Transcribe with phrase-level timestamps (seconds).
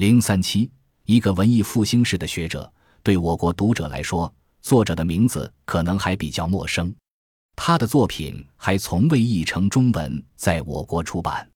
[0.00, 0.70] 零三七，
[1.04, 6.90] 一个文艺复兴式的学者，对我国读者来说，作者的名字可能还比较陌生。
[7.54, 11.46] 他的作品还从未译成中文，在我国出版。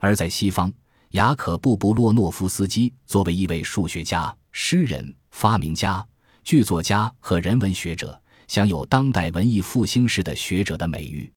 [0.00, 0.70] 而在西方，
[1.12, 6.06] 雅可布·布洛诺夫斯基作为一位数学家、诗人、发明家、
[6.44, 11.32] 剧作家和人文学者，享有当代文艺复兴式的学者的美誉。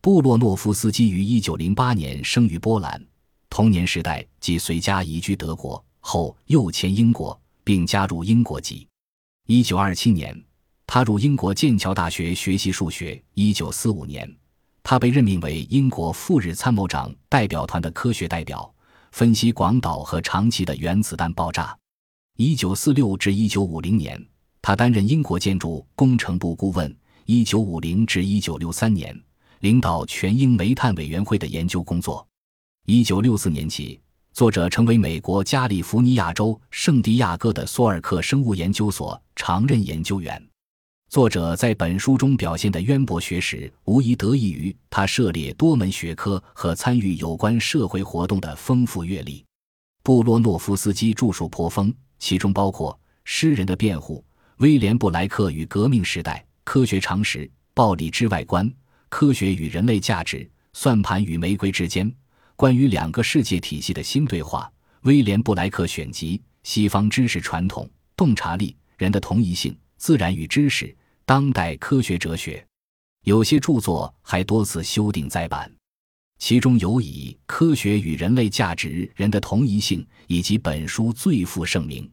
[0.00, 3.04] 布洛诺夫斯基于一九零八年生于波兰，
[3.50, 8.88] 童年时代即随家移居德国，后又迁英国，并加入英国籍。
[9.46, 10.34] 一九二七年。
[10.90, 13.22] 他入英国剑桥大学学习数学。
[13.34, 14.26] 一九四五年，
[14.82, 18.74] 他被任命为英国赴日参谋长代表团的科学代表，
[19.12, 21.76] 分析广岛和长崎的原子弹爆炸。
[22.38, 24.18] 一九四六至一九五零年，
[24.62, 26.96] 他担任英国建筑工程部顾问。
[27.26, 29.14] 一九五零至一九六三年，
[29.60, 32.26] 领导全英煤炭委员会的研究工作。
[32.86, 34.00] 一九六四年起，
[34.38, 40.40] 作者成为美国加利福尼亚州圣地亚哥的索尔克生物研究所常任研究员。
[41.10, 49.44] 作者在本书中表现的渊博学识，无疑得益于他涉猎多门学科和参与有关社会活动的丰富阅历。
[50.04, 52.92] 布洛诺夫斯基著述颇丰，其中包括
[53.24, 54.18] 《诗人的辩护》
[54.58, 57.40] 《威廉布莱克与革命时代》《科学常识》
[57.74, 58.64] 《暴力之外观》
[59.08, 60.36] 《科学与人类价值》
[60.72, 62.06] 《算盘与玫瑰之间》
[62.58, 64.68] 《关于两个世界体系的新对话》
[65.08, 67.84] 《威廉布莱克选集》《西方知识传统》
[68.16, 69.72] 《洞察力》《人的同一性》。
[69.96, 70.92] 自然与知识，
[71.24, 72.66] 当代科学哲学，
[73.22, 75.72] 有些著作还多次修订再版，
[76.40, 82.10] 其中有以《科学与人类价值》《人的同一性》以及本书最负盛名。